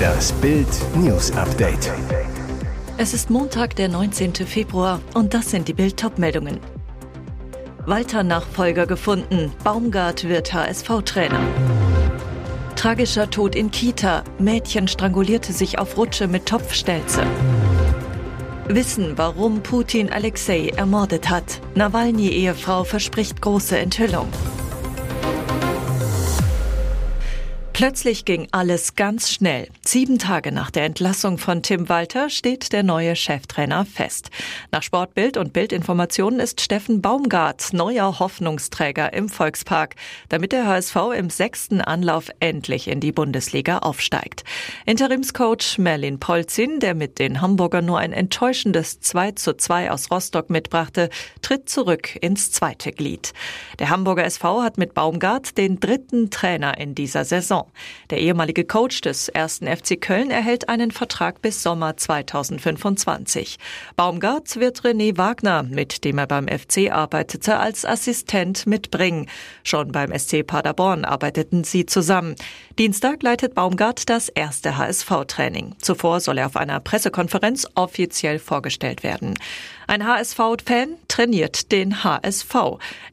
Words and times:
Das 0.00 0.32
Bild 0.34 0.68
News 0.94 1.32
Update. 1.32 1.90
Es 2.96 3.14
ist 3.14 3.30
Montag, 3.30 3.74
der 3.74 3.88
19. 3.88 4.34
Februar 4.34 5.00
und 5.14 5.34
das 5.34 5.50
sind 5.50 5.66
die 5.66 5.72
Bild 5.72 6.00
meldungen 6.18 6.60
Walter 7.84 8.22
Nachfolger 8.22 8.86
gefunden. 8.86 9.50
Baumgart 9.64 10.28
wird 10.28 10.52
HSV-Trainer. 10.52 11.40
Tragischer 12.76 13.28
Tod 13.28 13.56
in 13.56 13.72
Kita. 13.72 14.22
Mädchen 14.38 14.86
strangulierte 14.86 15.52
sich 15.52 15.80
auf 15.80 15.96
Rutsche 15.96 16.28
mit 16.28 16.46
Topfstelze. 16.46 17.24
Wissen, 18.68 19.18
warum 19.18 19.64
Putin 19.64 20.12
Alexei 20.12 20.68
ermordet 20.76 21.28
hat. 21.28 21.60
Nawalny-Ehefrau 21.74 22.84
verspricht 22.84 23.40
große 23.40 23.76
Enthüllung. 23.78 24.28
Plötzlich 27.72 28.26
ging 28.26 28.48
alles 28.52 28.96
ganz 28.96 29.30
schnell. 29.30 29.66
Sieben 29.84 30.18
Tage 30.18 30.52
nach 30.52 30.70
der 30.70 30.84
Entlassung 30.84 31.38
von 31.38 31.62
Tim 31.62 31.88
Walter 31.88 32.28
steht 32.28 32.72
der 32.72 32.82
neue 32.82 33.16
Cheftrainer 33.16 33.86
fest. 33.86 34.30
Nach 34.70 34.82
Sportbild 34.82 35.38
und 35.38 35.54
Bildinformationen 35.54 36.38
ist 36.38 36.60
Steffen 36.60 37.00
Baumgart 37.00 37.72
neuer 37.72 38.18
Hoffnungsträger 38.18 39.14
im 39.14 39.30
Volkspark, 39.30 39.96
damit 40.28 40.52
der 40.52 40.66
HSV 40.66 40.96
im 41.16 41.30
sechsten 41.30 41.80
Anlauf 41.80 42.28
endlich 42.40 42.88
in 42.88 43.00
die 43.00 43.10
Bundesliga 43.10 43.78
aufsteigt. 43.78 44.44
Interimscoach 44.84 45.78
Merlin 45.78 46.20
Polzin, 46.20 46.78
der 46.78 46.94
mit 46.94 47.18
den 47.18 47.40
Hamburger 47.40 47.80
nur 47.80 47.98
ein 47.98 48.12
enttäuschendes 48.12 49.00
2 49.00 49.32
zu 49.32 49.56
2 49.56 49.90
aus 49.90 50.10
Rostock 50.10 50.50
mitbrachte, 50.50 51.08
tritt 51.40 51.70
zurück 51.70 52.16
ins 52.20 52.52
zweite 52.52 52.92
Glied. 52.92 53.32
Der 53.78 53.88
Hamburger 53.88 54.24
SV 54.24 54.62
hat 54.62 54.76
mit 54.76 54.92
Baumgart 54.92 55.56
den 55.56 55.80
dritten 55.80 56.30
Trainer 56.30 56.78
in 56.78 56.94
dieser 56.94 57.24
Saison. 57.24 57.61
Der 58.10 58.18
ehemalige 58.18 58.64
Coach 58.64 59.00
des 59.00 59.28
ersten 59.28 59.66
FC 59.66 60.00
Köln 60.00 60.30
erhält 60.30 60.68
einen 60.68 60.90
Vertrag 60.90 61.42
bis 61.42 61.62
Sommer 61.62 61.96
2025. 61.96 63.58
Baumgart 63.96 64.56
wird 64.56 64.80
René 64.82 65.16
Wagner, 65.16 65.62
mit 65.62 66.04
dem 66.04 66.18
er 66.18 66.26
beim 66.26 66.48
FC 66.48 66.90
arbeitete, 66.90 67.58
als 67.58 67.84
Assistent 67.84 68.66
mitbringen. 68.66 69.28
Schon 69.64 69.92
beim 69.92 70.16
SC 70.16 70.46
Paderborn 70.46 71.04
arbeiteten 71.04 71.64
sie 71.64 71.86
zusammen. 71.86 72.36
Dienstag 72.78 73.22
leitet 73.22 73.54
Baumgart 73.54 74.08
das 74.08 74.28
erste 74.28 74.78
HSV-Training. 74.78 75.74
Zuvor 75.78 76.20
soll 76.20 76.38
er 76.38 76.46
auf 76.46 76.56
einer 76.56 76.80
Pressekonferenz 76.80 77.66
offiziell 77.74 78.38
vorgestellt 78.38 79.02
werden. 79.02 79.34
Ein 79.86 80.06
HSV-Fan 80.06 80.96
trainiert 81.08 81.72
den 81.72 82.04
HSV. 82.04 82.54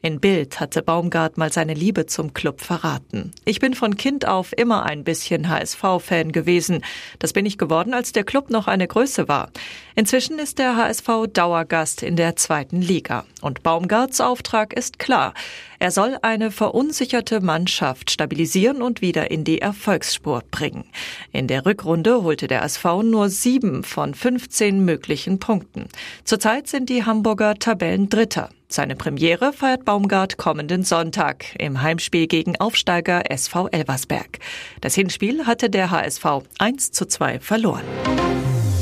In 0.01 0.19
Bild 0.19 0.59
hatte 0.59 0.81
Baumgart 0.81 1.37
mal 1.37 1.51
seine 1.51 1.73
Liebe 1.73 2.05
zum 2.05 2.33
Club 2.33 2.61
verraten. 2.61 3.31
Ich 3.45 3.59
bin 3.59 3.73
von 3.73 3.97
Kind 3.97 4.27
auf 4.27 4.57
immer 4.57 4.85
ein 4.85 5.03
bisschen 5.03 5.49
HSV-Fan 5.49 6.31
gewesen. 6.31 6.83
Das 7.19 7.33
bin 7.33 7.45
ich 7.45 7.57
geworden, 7.57 7.93
als 7.93 8.11
der 8.11 8.23
Club 8.23 8.49
noch 8.49 8.67
eine 8.67 8.87
Größe 8.87 9.27
war. 9.27 9.49
Inzwischen 9.95 10.39
ist 10.39 10.59
der 10.59 10.75
HSV 10.75 11.27
Dauergast 11.33 12.03
in 12.03 12.15
der 12.15 12.35
zweiten 12.35 12.81
Liga. 12.81 13.25
Und 13.41 13.63
Baumgarts 13.63 14.21
Auftrag 14.21 14.73
ist 14.73 14.99
klar. 14.99 15.33
Er 15.79 15.91
soll 15.91 16.17
eine 16.21 16.51
verunsicherte 16.51 17.39
Mannschaft 17.39 18.11
stabilisieren 18.11 18.81
und 18.81 19.01
wieder 19.01 19.31
in 19.31 19.45
die 19.45 19.61
Erfolgsspur 19.61 20.43
bringen. 20.51 20.83
In 21.31 21.47
der 21.47 21.65
Rückrunde 21.65 22.21
holte 22.21 22.47
der 22.47 22.63
SV 22.63 23.01
nur 23.03 23.29
sieben 23.29 23.83
von 23.83 24.13
15 24.13 24.83
möglichen 24.83 25.39
Punkten. 25.39 25.87
Zurzeit 26.25 26.67
sind 26.67 26.89
die 26.89 27.05
Hamburger 27.05 27.55
Tabellen 27.55 28.09
Dritter. 28.09 28.49
Seine 28.67 28.97
Premiere 28.97 29.53
feiert 29.53 29.85
Baumgart 29.85 30.37
kommenden 30.37 30.83
Sonntag 30.83 31.55
im 31.57 31.81
Heimspiel 31.81 32.27
gegen 32.27 32.59
Aufsteiger 32.59 33.31
SV 33.31 33.69
Elversberg. 33.69 34.39
Das 34.81 34.95
Hinspiel 34.95 35.47
hatte 35.47 35.69
der 35.69 35.89
HSV 35.91 36.25
1 36.59 36.91
zu 36.91 37.07
2 37.07 37.39
verloren. 37.39 37.85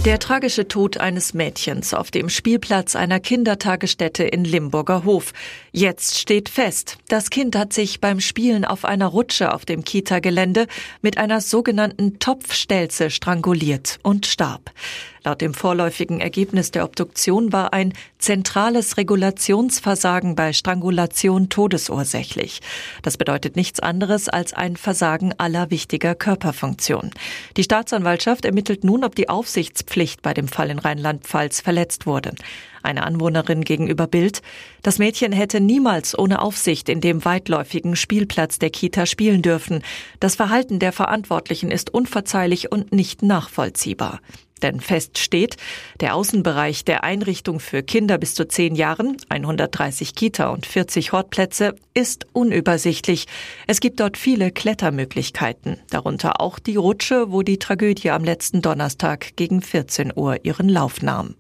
Der 0.08 0.20
tragische 0.20 0.70
Tod 0.70 1.00
eines 1.00 1.34
Mädchens 1.34 1.94
auf 1.94 2.12
dem 2.12 2.30
Spielplatz 2.30 2.96
einer 2.96 3.20
Kindertagesstätte 3.20 4.24
in 4.24 4.46
Limburger 4.46 5.04
Hof. 5.04 5.34
Jetzt 5.74 6.18
steht 6.18 6.48
fest, 6.48 6.98
das 7.10 7.30
Kind 7.30 7.58
hat 7.58 7.74
sich 7.74 8.00
beim 8.00 8.22
Spielen 8.22 8.64
auf 8.64 8.86
einer 8.86 9.08
Rutsche 9.08 9.54
auf 9.54 9.66
dem 9.66 9.84
Kita-Gelände 9.84 10.68
mit 11.02 11.18
einer 11.18 11.42
sogenannten 11.42 12.20
Topfstelze 12.20 13.10
stranguliert 13.10 14.00
und 14.02 14.26
starb. 14.26 14.72
Laut 15.28 15.42
dem 15.42 15.54
vorläufigen 15.54 16.22
Ergebnis 16.22 16.72
der 16.72 16.86
Obduktion 16.86 17.52
war 17.52 17.74
ein 17.74 17.92
zentrales 18.18 18.96
Regulationsversagen 18.96 20.36
bei 20.36 20.54
Strangulation 20.54 21.50
todesursächlich. 21.50 22.62
Das 23.02 23.18
bedeutet 23.18 23.58
nichts 23.58 23.82
anderes 23.82 24.30
als 24.30 24.54
ein 24.54 24.78
Versagen 24.78 25.34
aller 25.38 25.70
wichtiger 25.70 26.16
Körperfunktionen. 26.16 27.12
Die 27.58 27.64
Staatsanwaltschaft 27.64 28.46
ermittelt 28.46 28.86
nun, 28.86 29.04
ob 29.04 29.16
die 29.16 29.28
Aufsichtspflicht 29.28 30.22
bei 30.22 30.34
dem 30.34 30.48
Fall 30.48 30.70
in 30.70 30.80
Rheinland-Pfalz 30.80 31.60
verletzt 31.60 32.06
wurde. 32.06 32.34
Eine 32.82 33.04
Anwohnerin 33.04 33.66
gegenüber 33.66 34.08
Bild. 34.08 34.42
Das 34.82 34.98
Mädchen 34.98 35.34
hätte 35.34 35.60
niemals 35.60 36.18
ohne 36.18 36.42
Aufsicht 36.42 36.88
in 36.88 37.02
dem 37.02 37.26
weitläufigen 37.26 37.98
Spielplatz 37.98 38.60
der 38.60 38.70
Kita 38.70 39.06
spielen 39.06 39.42
dürfen. 39.42 39.84
Das 40.22 40.36
Verhalten 40.36 40.80
der 40.80 40.94
Verantwortlichen 40.94 41.70
ist 41.70 41.94
unverzeihlich 41.94 42.72
und 42.72 42.94
nicht 42.94 43.24
nachvollziehbar. 43.24 44.22
Denn 44.62 44.80
fest 44.80 45.18
steht, 45.18 45.58
der 46.00 46.16
Außenbereich 46.16 46.86
der 46.86 47.04
Einrichtung 47.04 47.60
für 47.60 47.84
Kinder 47.84 48.18
bis 48.18 48.36
zu 48.36 48.48
zehn 48.48 48.76
Jahren, 48.76 49.18
130 49.30 50.16
Kita 50.16 50.50
und 50.50 50.66
40 50.66 51.12
Hortplätze, 51.12 51.76
ist 51.94 52.28
unübersichtlich. 52.34 53.28
Es 53.68 53.80
gibt 53.80 54.00
dort 54.00 54.18
viele 54.18 54.52
Klettermöglichkeiten, 54.52 55.78
darunter 55.90 56.42
auch 56.42 56.60
die 56.60 56.76
Rutsche, 56.76 57.32
wo 57.32 57.42
die 57.42 57.60
Tragödie 57.60 58.12
am 58.12 58.24
letzten 58.24 58.62
Donnerstag 58.62 59.36
gegen 59.36 59.62
14 59.62 60.14
Uhr 60.16 60.44
ihren 60.44 60.70
Lauf 60.70 61.02
nahm. 61.02 61.36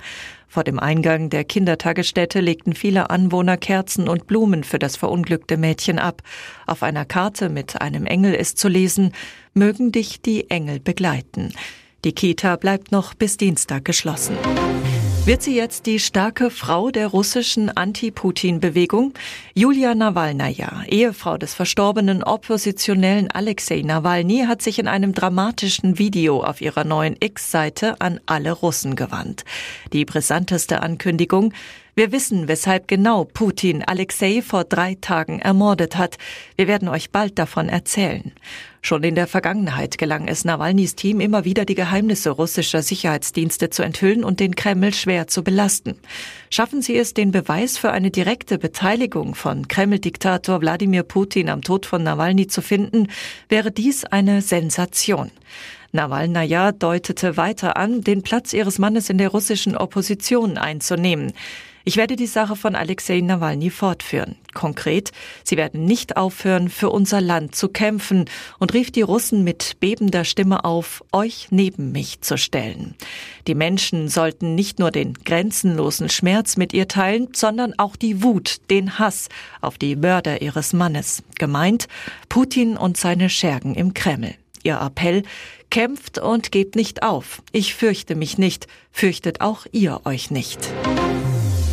Vor 0.49 0.63
dem 0.63 0.79
Eingang 0.79 1.29
der 1.29 1.43
Kindertagesstätte 1.43 2.39
legten 2.39 2.73
viele 2.73 3.09
Anwohner 3.09 3.57
Kerzen 3.57 4.07
und 4.07 4.27
Blumen 4.27 4.63
für 4.63 4.79
das 4.79 4.95
verunglückte 4.95 5.57
Mädchen 5.57 5.99
ab. 5.99 6.23
Auf 6.65 6.83
einer 6.83 7.05
Karte 7.05 7.49
mit 7.49 7.81
einem 7.81 8.05
Engel 8.05 8.33
ist 8.33 8.57
zu 8.57 8.69
lesen, 8.69 9.11
mögen 9.53 9.91
dich 9.91 10.21
die 10.21 10.49
Engel 10.49 10.79
begleiten. 10.79 11.53
Die 12.07 12.13
Kita 12.13 12.55
bleibt 12.55 12.93
noch 12.93 13.15
bis 13.15 13.35
Dienstag 13.35 13.83
geschlossen. 13.83 14.37
Wird 15.25 15.41
sie 15.41 15.57
jetzt 15.57 15.87
die 15.87 15.99
starke 15.99 16.49
Frau 16.49 16.89
der 16.89 17.07
russischen 17.07 17.69
Anti-Putin-Bewegung? 17.69 19.13
Julia 19.53 19.93
Nawalnaja, 19.93 20.85
Ehefrau 20.87 21.37
des 21.37 21.53
verstorbenen 21.53 22.23
Oppositionellen 22.23 23.29
Alexei 23.29 23.81
Nawalny, 23.81 24.45
hat 24.47 24.61
sich 24.61 24.79
in 24.79 24.87
einem 24.87 25.13
dramatischen 25.13 25.99
Video 25.99 26.41
auf 26.41 26.61
ihrer 26.61 26.85
neuen 26.85 27.17
X-Seite 27.19 27.99
an 27.99 28.21
alle 28.25 28.53
Russen 28.53 28.95
gewandt. 28.95 29.43
Die 29.91 30.05
brisanteste 30.05 30.81
Ankündigung, 30.81 31.51
wir 31.97 32.11
wissen, 32.11 32.47
weshalb 32.47 32.87
genau 32.87 33.23
Putin 33.23 33.83
Alexei 33.83 34.43
vor 34.43 34.65
drei 34.65 34.95
Tagen 35.01 35.39
ermordet 35.39 35.97
hat. 35.97 36.19
Wir 36.55 36.67
werden 36.67 36.89
euch 36.89 37.09
bald 37.09 37.39
davon 37.39 37.69
erzählen. 37.69 38.33
Schon 38.83 39.03
in 39.03 39.15
der 39.15 39.25
Vergangenheit 39.25 39.97
gelang 39.97 40.27
es 40.27 40.45
Nawalnys 40.45 40.93
Team 40.93 41.19
immer 41.19 41.43
wieder, 41.43 41.65
die 41.65 41.73
Geheimnisse 41.73 42.29
russischer 42.29 42.83
Sicherheitsdienste 42.83 43.71
zu 43.71 43.81
enthüllen 43.81 44.23
und 44.23 44.39
den 44.39 44.55
Kreml 44.55 44.93
schwer 44.93 45.27
zu 45.27 45.43
belasten. 45.43 45.95
Schaffen 46.51 46.83
sie 46.83 46.95
es, 46.95 47.15
den 47.15 47.31
Beweis 47.31 47.79
für 47.79 47.89
eine 47.89 48.11
direkte 48.11 48.59
Beteiligung 48.59 49.33
von 49.33 49.67
Kreml-Diktator 49.67 50.61
Wladimir 50.61 51.01
Putin 51.01 51.49
am 51.49 51.63
Tod 51.63 51.87
von 51.87 52.03
Nawalny 52.03 52.45
zu 52.45 52.61
finden, 52.61 53.07
wäre 53.49 53.71
dies 53.71 54.05
eine 54.05 54.43
Sensation. 54.43 55.31
Nawalnaja 55.93 56.73
deutete 56.73 57.37
weiter 57.37 57.75
an, 57.75 58.01
den 58.01 58.21
Platz 58.21 58.53
ihres 58.53 58.77
Mannes 58.77 59.09
in 59.09 59.17
der 59.17 59.29
russischen 59.29 59.75
Opposition 59.75 60.59
einzunehmen. 60.59 61.33
Ich 61.87 61.95
werde 61.95 62.17
die 62.17 62.27
Sache 62.27 62.57
von 62.57 62.75
Alexei 62.75 63.21
Nawalny 63.21 63.69
fortführen. 63.69 64.35
Konkret, 64.53 65.13
sie 65.45 65.55
werden 65.55 65.85
nicht 65.85 66.17
aufhören, 66.17 66.67
für 66.67 66.89
unser 66.89 67.21
Land 67.21 67.55
zu 67.55 67.69
kämpfen 67.69 68.25
und 68.59 68.73
rief 68.73 68.91
die 68.91 69.03
Russen 69.03 69.45
mit 69.45 69.79
bebender 69.79 70.25
Stimme 70.25 70.65
auf, 70.65 71.01
euch 71.13 71.47
neben 71.49 71.93
mich 71.93 72.19
zu 72.19 72.37
stellen. 72.37 72.95
Die 73.47 73.55
Menschen 73.55 74.09
sollten 74.09 74.53
nicht 74.53 74.79
nur 74.79 74.91
den 74.91 75.13
grenzenlosen 75.13 76.09
Schmerz 76.09 76.57
mit 76.57 76.73
ihr 76.73 76.89
teilen, 76.89 77.29
sondern 77.31 77.73
auch 77.79 77.95
die 77.95 78.21
Wut, 78.21 78.57
den 78.69 78.99
Hass 78.99 79.29
auf 79.61 79.77
die 79.77 79.95
Mörder 79.95 80.41
ihres 80.41 80.73
Mannes. 80.73 81.23
Gemeint 81.39 81.87
Putin 82.27 82.75
und 82.75 82.97
seine 82.97 83.29
Schergen 83.29 83.75
im 83.75 83.93
Kreml. 83.93 84.33
Ihr 84.61 84.81
Appell, 84.81 85.23
kämpft 85.69 86.17
und 86.17 86.51
gebt 86.51 86.75
nicht 86.75 87.01
auf. 87.01 87.41
Ich 87.53 87.75
fürchte 87.75 88.15
mich 88.15 88.37
nicht, 88.37 88.67
fürchtet 88.91 89.39
auch 89.39 89.65
ihr 89.71 90.01
euch 90.03 90.31
nicht. 90.31 90.59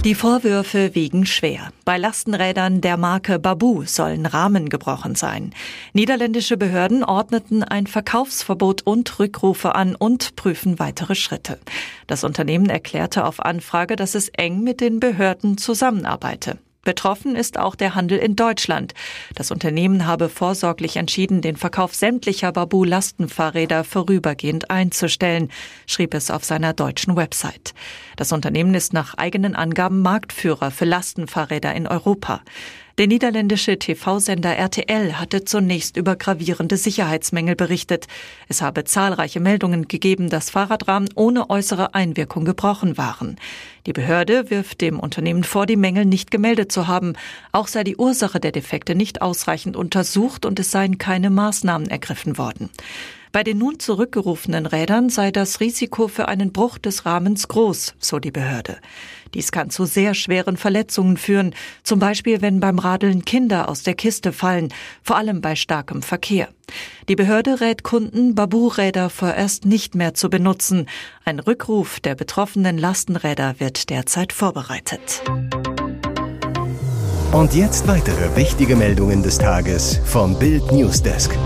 Die 0.04 0.14
Vorwürfe 0.14 0.94
wiegen 0.94 1.24
schwer. 1.24 1.70
Bei 1.86 1.96
Lastenrädern 1.96 2.82
der 2.82 2.98
Marke 2.98 3.38
Babu 3.38 3.86
sollen 3.86 4.26
Rahmen 4.26 4.68
gebrochen 4.68 5.14
sein. 5.14 5.54
Niederländische 5.94 6.58
Behörden 6.58 7.02
ordneten 7.02 7.62
ein 7.62 7.86
Verkaufsverbot 7.86 8.82
und 8.82 9.18
Rückrufe 9.18 9.74
an 9.74 9.94
und 9.94 10.36
prüfen 10.36 10.78
weitere 10.78 11.14
Schritte. 11.14 11.58
Das 12.06 12.22
Unternehmen 12.22 12.68
erklärte 12.68 13.24
auf 13.24 13.40
Anfrage, 13.40 13.96
dass 13.96 14.14
es 14.14 14.28
eng 14.28 14.62
mit 14.62 14.82
den 14.82 15.00
Behörden 15.00 15.56
zusammenarbeite. 15.56 16.58
Betroffen 16.84 17.34
ist 17.36 17.58
auch 17.58 17.74
der 17.74 17.94
Handel 17.94 18.18
in 18.18 18.36
Deutschland. 18.36 18.94
Das 19.34 19.50
Unternehmen 19.50 20.06
habe 20.06 20.28
vorsorglich 20.28 20.96
entschieden, 20.96 21.40
den 21.40 21.56
Verkauf 21.56 21.94
sämtlicher 21.94 22.52
Babu-Lastenfahrräder 22.52 23.84
vorübergehend 23.84 24.70
einzustellen, 24.70 25.50
schrieb 25.86 26.14
es 26.14 26.30
auf 26.30 26.44
seiner 26.44 26.72
deutschen 26.72 27.16
Website. 27.16 27.74
Das 28.16 28.32
Unternehmen 28.32 28.74
ist 28.74 28.92
nach 28.92 29.14
eigenen 29.14 29.56
Angaben 29.56 30.02
Marktführer 30.02 30.70
für 30.70 30.84
Lastenfahrräder 30.84 31.74
in 31.74 31.86
Europa. 31.86 32.42
Der 32.96 33.08
niederländische 33.08 33.76
TV-Sender 33.76 34.54
RTL 34.56 35.14
hatte 35.14 35.44
zunächst 35.44 35.96
über 35.96 36.14
gravierende 36.14 36.76
Sicherheitsmängel 36.76 37.56
berichtet. 37.56 38.06
Es 38.46 38.62
habe 38.62 38.84
zahlreiche 38.84 39.40
Meldungen 39.40 39.88
gegeben, 39.88 40.30
dass 40.30 40.50
Fahrradrahmen 40.50 41.08
ohne 41.16 41.50
äußere 41.50 41.94
Einwirkung 41.96 42.44
gebrochen 42.44 42.96
waren. 42.96 43.34
Die 43.86 43.92
Behörde 43.92 44.48
wirft 44.48 44.80
dem 44.80 45.00
Unternehmen 45.00 45.42
vor, 45.42 45.66
die 45.66 45.74
Mängel 45.74 46.04
nicht 46.04 46.30
gemeldet 46.30 46.70
zu 46.70 46.86
haben. 46.86 47.14
Auch 47.50 47.66
sei 47.66 47.82
die 47.82 47.96
Ursache 47.96 48.38
der 48.38 48.52
Defekte 48.52 48.94
nicht 48.94 49.22
ausreichend 49.22 49.74
untersucht 49.74 50.46
und 50.46 50.60
es 50.60 50.70
seien 50.70 50.96
keine 50.96 51.30
Maßnahmen 51.30 51.90
ergriffen 51.90 52.38
worden. 52.38 52.70
Bei 53.34 53.42
den 53.42 53.58
nun 53.58 53.80
zurückgerufenen 53.80 54.64
Rädern 54.64 55.08
sei 55.08 55.32
das 55.32 55.58
Risiko 55.58 56.06
für 56.06 56.28
einen 56.28 56.52
Bruch 56.52 56.78
des 56.78 57.04
Rahmens 57.04 57.48
groß, 57.48 57.96
so 57.98 58.20
die 58.20 58.30
Behörde. 58.30 58.76
Dies 59.34 59.50
kann 59.50 59.70
zu 59.70 59.86
sehr 59.86 60.14
schweren 60.14 60.56
Verletzungen 60.56 61.16
führen, 61.16 61.52
zum 61.82 61.98
Beispiel 61.98 62.42
wenn 62.42 62.60
beim 62.60 62.78
Radeln 62.78 63.24
Kinder 63.24 63.68
aus 63.68 63.82
der 63.82 63.94
Kiste 63.94 64.32
fallen, 64.32 64.68
vor 65.02 65.16
allem 65.16 65.40
bei 65.40 65.56
starkem 65.56 66.00
Verkehr. 66.02 66.46
Die 67.08 67.16
Behörde 67.16 67.60
rät 67.60 67.82
Kunden, 67.82 68.36
Babu-Räder 68.36 69.10
vorerst 69.10 69.64
nicht 69.64 69.96
mehr 69.96 70.14
zu 70.14 70.30
benutzen. 70.30 70.86
Ein 71.24 71.40
Rückruf 71.40 71.98
der 71.98 72.14
betroffenen 72.14 72.78
Lastenräder 72.78 73.56
wird 73.58 73.90
derzeit 73.90 74.32
vorbereitet. 74.32 75.24
Und 77.32 77.52
jetzt 77.52 77.88
weitere 77.88 78.36
wichtige 78.36 78.76
Meldungen 78.76 79.24
des 79.24 79.38
Tages 79.38 79.98
vom 80.04 80.38
Bild 80.38 80.70
Newsdesk. 80.70 81.36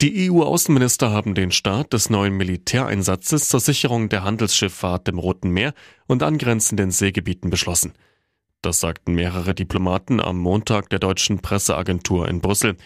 Die 0.00 0.30
EU-Außenminister 0.30 1.10
haben 1.10 1.34
den 1.34 1.50
Start 1.50 1.92
des 1.92 2.08
neuen 2.08 2.36
Militäreinsatzes 2.36 3.48
zur 3.48 3.58
Sicherung 3.58 4.08
der 4.08 4.22
Handelsschifffahrt 4.22 5.08
im 5.08 5.18
Roten 5.18 5.50
Meer 5.50 5.74
und 6.06 6.22
angrenzenden 6.22 6.92
Seegebieten 6.92 7.50
beschlossen. 7.50 7.94
Das 8.62 8.78
sagten 8.78 9.14
mehrere 9.14 9.56
Diplomaten 9.56 10.20
am 10.20 10.38
Montag 10.38 10.88
der 10.90 11.00
deutschen 11.00 11.40
Presseagentur 11.40 12.28
in 12.28 12.40
Brüssel. 12.40 12.76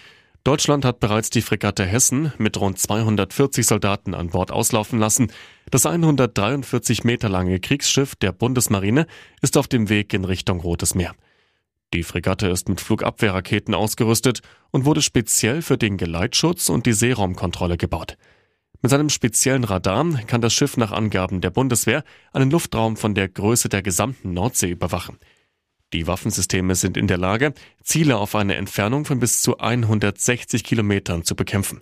Deutschland 0.42 0.86
hat 0.86 1.00
bereits 1.00 1.28
die 1.28 1.42
Fregatte 1.42 1.84
Hessen 1.84 2.32
mit 2.38 2.58
rund 2.58 2.78
240 2.78 3.66
Soldaten 3.66 4.14
an 4.14 4.30
Bord 4.30 4.50
auslaufen 4.50 4.98
lassen. 4.98 5.30
Das 5.70 5.84
143 5.84 7.04
Meter 7.04 7.28
lange 7.28 7.60
Kriegsschiff 7.60 8.16
der 8.16 8.32
Bundesmarine 8.32 9.06
ist 9.42 9.58
auf 9.58 9.68
dem 9.68 9.90
Weg 9.90 10.14
in 10.14 10.24
Richtung 10.24 10.60
Rotes 10.60 10.94
Meer. 10.94 11.14
Die 11.92 12.02
Fregatte 12.02 12.48
ist 12.48 12.68
mit 12.68 12.80
Flugabwehrraketen 12.80 13.74
ausgerüstet 13.74 14.40
und 14.70 14.86
wurde 14.86 15.02
speziell 15.02 15.60
für 15.60 15.76
den 15.76 15.98
Geleitschutz 15.98 16.70
und 16.70 16.86
die 16.86 16.94
Seeraumkontrolle 16.94 17.76
gebaut. 17.76 18.16
Mit 18.80 18.90
seinem 18.90 19.10
speziellen 19.10 19.64
Radar 19.64 20.04
kann 20.26 20.40
das 20.40 20.54
Schiff 20.54 20.76
nach 20.76 20.90
Angaben 20.90 21.40
der 21.40 21.50
Bundeswehr 21.50 22.02
einen 22.32 22.50
Luftraum 22.50 22.96
von 22.96 23.14
der 23.14 23.28
Größe 23.28 23.68
der 23.68 23.82
gesamten 23.82 24.32
Nordsee 24.32 24.70
überwachen. 24.70 25.18
Die 25.92 26.06
Waffensysteme 26.06 26.74
sind 26.74 26.96
in 26.96 27.06
der 27.06 27.18
Lage, 27.18 27.52
Ziele 27.82 28.16
auf 28.16 28.34
eine 28.34 28.54
Entfernung 28.54 29.04
von 29.04 29.20
bis 29.20 29.42
zu 29.42 29.58
160 29.58 30.64
Kilometern 30.64 31.22
zu 31.24 31.36
bekämpfen. 31.36 31.80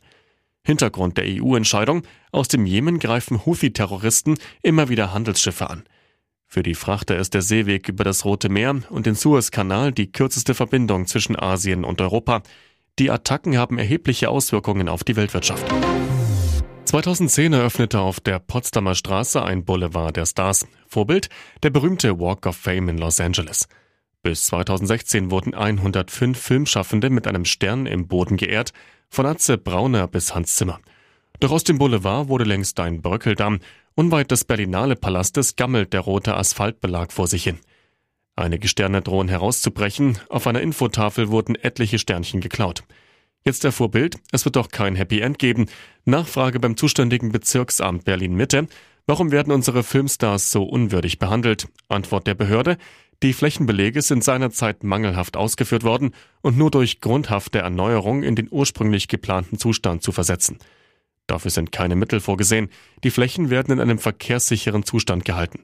Hintergrund 0.63 1.17
der 1.17 1.25
EU-Entscheidung, 1.27 2.03
aus 2.33 2.49
dem 2.49 2.67
Jemen 2.67 2.99
greifen 2.99 3.47
Houthi-Terroristen 3.47 4.39
immer 4.63 4.89
wieder 4.89 5.15
Handelsschiffe 5.15 5.71
an. 5.71 5.85
Für 6.53 6.65
die 6.65 6.75
Frachter 6.75 7.17
ist 7.17 7.35
der 7.35 7.43
Seeweg 7.43 7.89
über 7.89 8.03
das 8.03 8.25
Rote 8.25 8.49
Meer 8.49 8.81
und 8.91 9.07
den 9.07 9.15
Suezkanal 9.15 9.93
die 9.93 10.11
kürzeste 10.11 10.53
Verbindung 10.53 11.07
zwischen 11.07 11.39
Asien 11.39 11.85
und 11.85 12.01
Europa. 12.01 12.43
Die 12.99 13.09
Attacken 13.09 13.57
haben 13.57 13.79
erhebliche 13.79 14.31
Auswirkungen 14.31 14.89
auf 14.89 15.05
die 15.05 15.15
Weltwirtschaft. 15.15 15.65
2010 16.87 17.53
eröffnete 17.53 18.01
auf 18.01 18.19
der 18.19 18.41
Potsdamer 18.41 18.97
Straße 18.97 19.45
ein 19.45 19.65
Boulevard 19.65 20.17
der 20.17 20.27
Stars. 20.27 20.67
Vorbild 20.89 21.29
der 21.63 21.71
berühmte 21.71 22.19
Walk 22.19 22.47
of 22.47 22.57
Fame 22.57 22.89
in 22.89 22.99
Los 22.99 23.21
Angeles. 23.21 23.69
Bis 24.25 24.47
2016 24.47 25.31
wurden 25.31 25.55
105 25.55 26.37
Filmschaffende 26.37 27.11
mit 27.11 27.29
einem 27.29 27.45
Stern 27.45 27.87
im 27.87 28.09
Boden 28.09 28.37
geehrt, 28.37 28.73
von 29.09 29.25
Atze 29.25 29.57
Brauner 29.57 30.09
bis 30.09 30.35
Hans 30.35 30.57
Zimmer. 30.57 30.81
Doch 31.39 31.53
aus 31.53 31.63
dem 31.63 31.79
Boulevard 31.79 32.27
wurde 32.27 32.45
längst 32.45 32.81
ein 32.81 33.03
Bröckeldamm 33.03 33.61
Unweit 33.95 34.31
des 34.31 34.45
Berlinale 34.45 34.97
Palastes 34.97 35.57
gammelt 35.57 35.93
der 35.93 36.01
rote 36.01 36.37
Asphaltbelag 36.37 37.13
vor 37.13 37.27
sich 37.27 37.45
hin. 37.45 37.59
Einige 38.37 38.69
Sterne 38.69 39.03
drohen 39.03 39.29
herauszubrechen, 39.29 40.19
auf 40.29 40.47
einer 40.47 40.61
Infotafel 40.61 41.29
wurden 41.29 41.57
etliche 41.57 41.99
Sternchen 41.99 42.41
geklaut. 42.41 42.85
Jetzt 43.45 43.65
erfuhr 43.65 43.91
Bild, 43.91 44.17
es 44.33 44.45
wird 44.45 44.57
doch 44.57 44.69
kein 44.69 44.97
Happy 44.97 45.21
End 45.21 45.39
geben. 45.39 45.67
Nachfrage 46.05 46.61
beim 46.61 46.77
zuständigen 46.77 47.33
Bezirksamt 47.33 48.05
Berlin 48.05 48.35
Mitte. 48.35 48.69
Warum 49.07 49.33
werden 49.33 49.53
unsere 49.53 49.83
Filmstars 49.83 50.51
so 50.51 50.63
unwürdig 50.63 51.19
behandelt? 51.19 51.69
Antwort 51.89 52.27
der 52.27 52.35
Behörde. 52.35 52.77
Die 53.23 53.33
Flächenbelege 53.33 54.03
sind 54.03 54.25
seinerzeit 54.25 54.85
mangelhaft 54.85 55.37
ausgeführt 55.37 55.85
worden 55.85 56.13
und 56.43 56.57
nur 56.57 56.71
durch 56.71 57.01
grundhafte 57.01 57.59
Erneuerung 57.59 58.23
in 58.23 58.37
den 58.37 58.49
ursprünglich 58.51 59.09
geplanten 59.09 59.59
Zustand 59.59 60.03
zu 60.03 60.13
versetzen. 60.13 60.59
Dafür 61.31 61.53
sind 61.53 61.71
keine 61.71 61.95
Mittel 61.95 62.19
vorgesehen. 62.19 62.71
Die 63.05 63.11
Flächen 63.11 63.51
werden 63.51 63.75
in 63.75 63.79
einem 63.79 64.01
verkehrssicheren 64.01 64.85
Zustand 64.85 65.25
gehalten. 65.25 65.61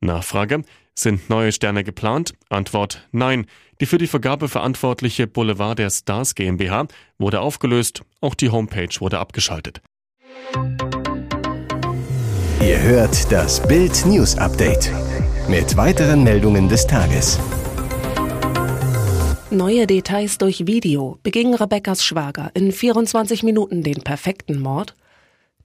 Nachfrage. 0.00 0.62
Sind 0.94 1.28
neue 1.28 1.52
Sterne 1.52 1.84
geplant? 1.84 2.32
Antwort 2.48 3.06
Nein. 3.12 3.44
Die 3.82 3.84
für 3.84 3.98
die 3.98 4.06
Vergabe 4.06 4.48
verantwortliche 4.48 5.26
Boulevard 5.26 5.78
der 5.78 5.90
Stars 5.90 6.34
GmbH 6.34 6.86
wurde 7.18 7.40
aufgelöst. 7.40 8.00
Auch 8.22 8.34
die 8.34 8.48
Homepage 8.48 8.88
wurde 9.00 9.18
abgeschaltet. 9.18 9.82
Ihr 12.62 12.80
hört 12.80 13.30
das 13.30 13.62
Bild 13.68 14.06
News 14.06 14.38
Update 14.38 14.90
mit 15.46 15.76
weiteren 15.76 16.24
Meldungen 16.24 16.70
des 16.70 16.86
Tages. 16.86 17.38
Neue 19.50 19.86
Details 19.86 20.38
durch 20.38 20.66
Video. 20.66 21.18
Beging 21.22 21.52
Rebekkas 21.52 22.02
Schwager 22.02 22.50
in 22.54 22.72
24 22.72 23.42
Minuten 23.42 23.82
den 23.82 24.00
perfekten 24.02 24.58
Mord? 24.58 24.94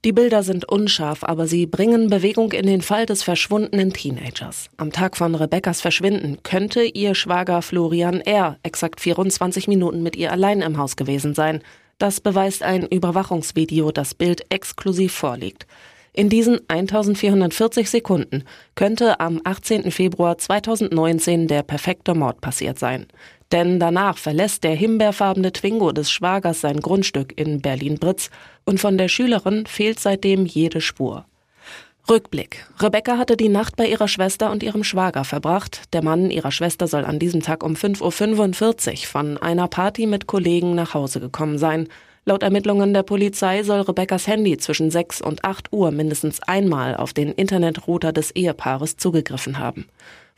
Die 0.04 0.12
Bilder 0.12 0.44
sind 0.44 0.68
unscharf, 0.68 1.24
aber 1.24 1.48
sie 1.48 1.66
bringen 1.66 2.08
Bewegung 2.08 2.52
in 2.52 2.66
den 2.66 2.82
Fall 2.82 3.04
des 3.04 3.24
verschwundenen 3.24 3.92
Teenagers. 3.92 4.68
Am 4.76 4.92
Tag 4.92 5.16
von 5.16 5.34
Rebekkas 5.34 5.80
Verschwinden 5.80 6.38
könnte 6.44 6.84
ihr 6.84 7.16
Schwager 7.16 7.62
Florian 7.62 8.20
R. 8.20 8.58
exakt 8.62 9.00
24 9.00 9.66
Minuten 9.66 10.04
mit 10.04 10.14
ihr 10.14 10.30
allein 10.30 10.60
im 10.60 10.78
Haus 10.78 10.94
gewesen 10.94 11.34
sein. 11.34 11.62
Das 11.98 12.20
beweist 12.20 12.62
ein 12.62 12.86
Überwachungsvideo, 12.86 13.90
das 13.90 14.14
Bild 14.14 14.42
exklusiv 14.50 15.12
vorliegt. 15.12 15.66
In 16.12 16.28
diesen 16.28 16.60
1440 16.68 17.90
Sekunden 17.90 18.44
könnte 18.76 19.18
am 19.20 19.40
18. 19.42 19.90
Februar 19.90 20.38
2019 20.38 21.48
der 21.48 21.62
perfekte 21.62 22.14
Mord 22.14 22.40
passiert 22.40 22.78
sein. 22.78 23.06
Denn 23.52 23.80
danach 23.80 24.18
verlässt 24.18 24.64
der 24.64 24.74
himbeerfarbene 24.74 25.52
Twingo 25.52 25.92
des 25.92 26.10
Schwagers 26.10 26.60
sein 26.60 26.80
Grundstück 26.80 27.38
in 27.38 27.60
Berlin-Britz 27.62 28.30
und 28.64 28.78
von 28.78 28.98
der 28.98 29.08
Schülerin 29.08 29.64
fehlt 29.66 30.00
seitdem 30.00 30.44
jede 30.44 30.80
Spur. 30.80 31.24
Rückblick. 32.10 32.66
Rebecca 32.80 33.18
hatte 33.18 33.36
die 33.36 33.50
Nacht 33.50 33.76
bei 33.76 33.86
ihrer 33.86 34.08
Schwester 34.08 34.50
und 34.50 34.62
ihrem 34.62 34.82
Schwager 34.82 35.24
verbracht. 35.24 35.92
Der 35.92 36.02
Mann 36.02 36.30
ihrer 36.30 36.50
Schwester 36.50 36.86
soll 36.86 37.04
an 37.04 37.18
diesem 37.18 37.42
Tag 37.42 37.62
um 37.62 37.74
5.45 37.74 38.90
Uhr 38.90 38.96
von 39.06 39.38
einer 39.38 39.68
Party 39.68 40.06
mit 40.06 40.26
Kollegen 40.26 40.74
nach 40.74 40.94
Hause 40.94 41.20
gekommen 41.20 41.58
sein. 41.58 41.88
Laut 42.24 42.42
Ermittlungen 42.42 42.94
der 42.94 43.02
Polizei 43.02 43.62
soll 43.62 43.80
Rebeccas 43.80 44.26
Handy 44.26 44.56
zwischen 44.56 44.90
6 44.90 45.20
und 45.20 45.44
8 45.44 45.72
Uhr 45.72 45.90
mindestens 45.90 46.42
einmal 46.42 46.96
auf 46.96 47.12
den 47.12 47.32
Internetrouter 47.32 48.12
des 48.12 48.30
Ehepaares 48.30 48.96
zugegriffen 48.96 49.58
haben. 49.58 49.86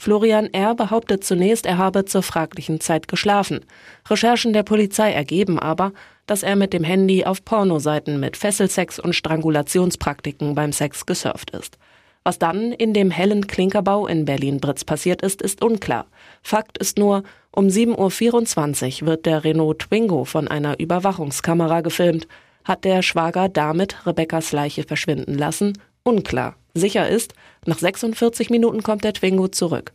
Florian 0.01 0.49
R. 0.55 0.75
behauptet 0.75 1.25
zunächst, 1.25 1.67
er 1.67 1.77
habe 1.77 2.07
zur 2.07 2.23
fraglichen 2.23 2.81
Zeit 2.81 3.07
geschlafen. 3.07 3.61
Recherchen 4.09 4.55
der 4.55 4.63
Polizei 4.63 5.13
ergeben 5.13 5.59
aber, 5.59 5.93
dass 6.25 6.43
er 6.43 6.57
mit 6.57 6.73
dem 6.73 6.85
Handy 6.85 7.27
auf 7.27 7.45
Pornoseiten 7.45 8.19
mit 8.19 8.39
Fesselsex 8.39 8.99
und 8.99 9.15
Strangulationspraktiken 9.15 10.55
beim 10.55 10.73
Sex 10.73 11.05
gesurft 11.05 11.51
ist. 11.51 11.77
Was 12.25 12.39
dann 12.39 12.73
in 12.73 12.95
dem 12.95 13.11
hellen 13.11 13.47
Klinkerbau 13.47 14.07
in 14.07 14.25
Berlin-Britz 14.25 14.85
passiert 14.85 15.21
ist, 15.21 15.43
ist 15.43 15.63
unklar. 15.63 16.07
Fakt 16.41 16.79
ist 16.79 16.97
nur, 16.97 17.23
um 17.53 17.67
7.24 17.67 19.03
Uhr 19.03 19.09
wird 19.09 19.27
der 19.27 19.45
Renault 19.45 19.81
Twingo 19.81 20.25
von 20.25 20.49
einer 20.49 20.81
Überwachungskamera 20.81 21.83
gefilmt. 21.83 22.27
Hat 22.65 22.85
der 22.85 23.03
Schwager 23.03 23.51
damit 23.51 24.07
Rebekkas 24.07 24.53
Leiche 24.53 24.85
verschwinden 24.85 25.35
lassen? 25.35 25.75
Unklar. 26.03 26.57
Sicher 26.75 27.09
ist, 27.09 27.35
nach 27.67 27.79
46 27.79 28.51
Minuten 28.51 28.83
kommt 28.83 29.05
der 29.05 29.13
Twingo 29.13 29.49
zurück. 29.49 29.93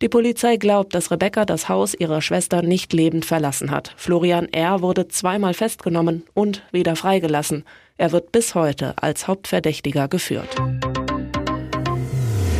Die 0.00 0.08
Polizei 0.08 0.56
glaubt, 0.56 0.94
dass 0.94 1.10
Rebecca 1.10 1.44
das 1.44 1.68
Haus 1.68 1.92
ihrer 1.92 2.22
Schwester 2.22 2.62
nicht 2.62 2.92
lebend 2.92 3.24
verlassen 3.24 3.72
hat. 3.72 3.92
Florian 3.96 4.46
R. 4.52 4.80
wurde 4.80 5.08
zweimal 5.08 5.54
festgenommen 5.54 6.24
und 6.34 6.62
wieder 6.70 6.94
freigelassen. 6.94 7.64
Er 7.96 8.12
wird 8.12 8.30
bis 8.30 8.54
heute 8.54 8.94
als 9.02 9.26
Hauptverdächtiger 9.26 10.06
geführt. 10.06 10.54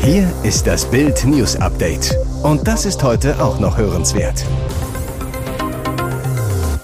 Hier 0.02 0.28
ist 0.42 0.66
das 0.66 0.90
Bild 0.90 1.24
News 1.26 1.54
Update. 1.56 2.16
Und 2.42 2.66
das 2.66 2.86
ist 2.86 3.02
heute 3.04 3.40
auch 3.40 3.60
noch 3.60 3.78
hörenswert. 3.78 4.44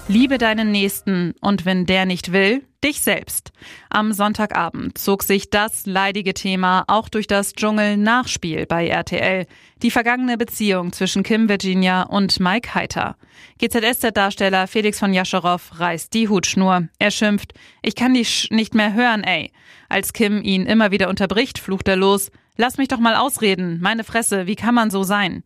Liebe 0.07 0.37
deinen 0.37 0.71
Nächsten 0.71 1.33
und 1.41 1.65
wenn 1.65 1.87
der 1.87 2.05
nicht 2.05 2.31
will, 2.31 2.63
dich 2.83 3.01
selbst. 3.01 3.51
Am 3.89 4.13
Sonntagabend 4.13 4.99
zog 4.99 5.23
sich 5.23 5.49
das 5.49 5.87
leidige 5.87 6.35
Thema 6.35 6.83
auch 6.85 7.09
durch 7.09 7.25
das 7.25 7.53
Dschungel-Nachspiel 7.53 8.67
bei 8.67 8.87
RTL. 8.87 9.47
Die 9.81 9.89
vergangene 9.89 10.37
Beziehung 10.37 10.93
zwischen 10.93 11.23
Kim 11.23 11.49
Virginia 11.49 12.03
und 12.03 12.39
Mike 12.39 12.75
Heiter. 12.75 13.15
GZSZ-Darsteller 13.59 14.67
Felix 14.67 14.99
von 14.99 15.11
Jascherow 15.11 15.59
reißt 15.73 16.13
die 16.13 16.29
Hutschnur. 16.29 16.87
Er 16.99 17.09
schimpft, 17.09 17.55
ich 17.81 17.95
kann 17.95 18.13
dich 18.13 18.49
nicht 18.51 18.75
mehr 18.75 18.93
hören, 18.93 19.23
ey. 19.23 19.51
Als 19.89 20.13
Kim 20.13 20.43
ihn 20.43 20.67
immer 20.67 20.91
wieder 20.91 21.09
unterbricht, 21.09 21.57
flucht 21.57 21.87
er 21.87 21.95
los. 21.95 22.29
Lass 22.57 22.77
mich 22.77 22.89
doch 22.89 22.99
mal 22.99 23.15
ausreden. 23.15 23.79
Meine 23.81 24.03
Fresse, 24.03 24.45
wie 24.45 24.55
kann 24.55 24.75
man 24.75 24.91
so 24.91 25.01
sein? 25.01 25.43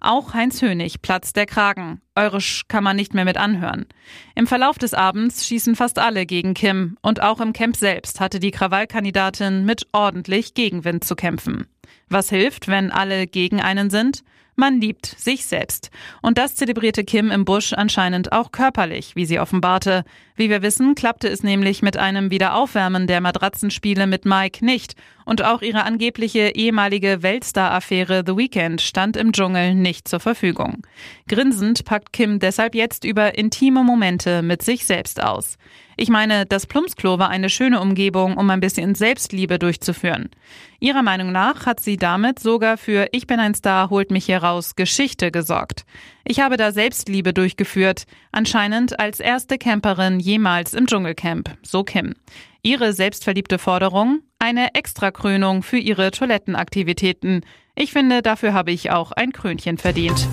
Auch 0.00 0.34
Heinz 0.34 0.62
Hönig 0.62 1.02
platzt 1.02 1.36
der 1.36 1.46
Kragen. 1.46 2.00
Eurisch 2.14 2.64
kann 2.68 2.84
man 2.84 2.96
nicht 2.96 3.14
mehr 3.14 3.24
mit 3.24 3.36
anhören. 3.36 3.86
Im 4.34 4.46
Verlauf 4.46 4.78
des 4.78 4.94
Abends 4.94 5.46
schießen 5.46 5.76
fast 5.76 5.98
alle 5.98 6.26
gegen 6.26 6.54
Kim 6.54 6.96
und 7.02 7.22
auch 7.22 7.40
im 7.40 7.52
Camp 7.52 7.76
selbst 7.76 8.20
hatte 8.20 8.40
die 8.40 8.50
Krawallkandidatin 8.50 9.64
mit 9.64 9.86
ordentlich 9.92 10.54
Gegenwind 10.54 11.04
zu 11.04 11.16
kämpfen. 11.16 11.66
Was 12.08 12.30
hilft, 12.30 12.68
wenn 12.68 12.90
alle 12.90 13.26
gegen 13.26 13.60
einen 13.60 13.90
sind? 13.90 14.24
Man 14.60 14.78
liebt 14.78 15.06
sich 15.06 15.46
selbst. 15.46 15.88
Und 16.20 16.36
das 16.36 16.54
zelebrierte 16.54 17.02
Kim 17.02 17.30
im 17.30 17.46
Busch 17.46 17.72
anscheinend 17.72 18.30
auch 18.32 18.52
körperlich, 18.52 19.16
wie 19.16 19.24
sie 19.24 19.40
offenbarte. 19.40 20.04
Wie 20.36 20.50
wir 20.50 20.60
wissen, 20.60 20.94
klappte 20.94 21.28
es 21.28 21.42
nämlich 21.42 21.80
mit 21.80 21.96
einem 21.96 22.30
Wiederaufwärmen 22.30 23.06
der 23.06 23.22
Matratzenspiele 23.22 24.06
mit 24.06 24.26
Mike 24.26 24.62
nicht. 24.62 24.96
Und 25.24 25.42
auch 25.42 25.62
ihre 25.62 25.84
angebliche 25.84 26.50
ehemalige 26.54 27.22
Weltstar-Affäre 27.22 28.22
The 28.26 28.36
Weeknd 28.36 28.82
stand 28.82 29.16
im 29.16 29.32
Dschungel 29.32 29.74
nicht 29.74 30.06
zur 30.06 30.20
Verfügung. 30.20 30.86
Grinsend 31.26 31.86
packt 31.86 32.12
Kim 32.12 32.38
deshalb 32.38 32.74
jetzt 32.74 33.04
über 33.04 33.38
intime 33.38 33.82
Momente 33.82 34.42
mit 34.42 34.60
sich 34.60 34.84
selbst 34.84 35.22
aus. 35.22 35.56
Ich 36.02 36.08
meine, 36.08 36.46
das 36.46 36.66
Plumpsklo 36.66 37.18
war 37.18 37.28
eine 37.28 37.50
schöne 37.50 37.78
Umgebung, 37.78 38.38
um 38.38 38.48
ein 38.48 38.60
bisschen 38.60 38.94
Selbstliebe 38.94 39.58
durchzuführen. 39.58 40.30
Ihrer 40.78 41.02
Meinung 41.02 41.30
nach 41.30 41.66
hat 41.66 41.78
sie 41.80 41.98
damit 41.98 42.38
sogar 42.38 42.78
für 42.78 43.08
Ich 43.12 43.26
bin 43.26 43.38
ein 43.38 43.54
Star, 43.54 43.90
holt 43.90 44.10
mich 44.10 44.24
hier 44.24 44.38
raus 44.38 44.76
Geschichte 44.76 45.30
gesorgt. 45.30 45.84
Ich 46.24 46.40
habe 46.40 46.56
da 46.56 46.72
Selbstliebe 46.72 47.34
durchgeführt, 47.34 48.04
anscheinend 48.32 48.98
als 48.98 49.20
erste 49.20 49.58
Camperin 49.58 50.20
jemals 50.20 50.72
im 50.72 50.86
Dschungelcamp, 50.86 51.58
so 51.62 51.84
Kim. 51.84 52.14
Ihre 52.62 52.94
selbstverliebte 52.94 53.58
Forderung? 53.58 54.20
Eine 54.38 54.74
Extrakrönung 54.74 55.62
für 55.62 55.76
ihre 55.76 56.12
Toilettenaktivitäten. 56.12 57.42
Ich 57.74 57.92
finde, 57.92 58.22
dafür 58.22 58.54
habe 58.54 58.70
ich 58.70 58.90
auch 58.90 59.12
ein 59.12 59.32
Krönchen 59.32 59.76
verdient. 59.76 60.30